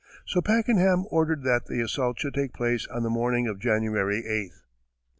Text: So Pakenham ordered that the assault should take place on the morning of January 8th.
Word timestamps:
So 0.25 0.41
Pakenham 0.41 1.05
ordered 1.11 1.43
that 1.43 1.67
the 1.67 1.79
assault 1.79 2.19
should 2.19 2.33
take 2.33 2.53
place 2.53 2.87
on 2.87 3.03
the 3.03 3.09
morning 3.11 3.45
of 3.47 3.59
January 3.59 4.23
8th. 4.23 4.63